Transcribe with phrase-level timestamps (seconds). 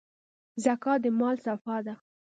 [0.63, 1.95] زکات د مال صفا ده.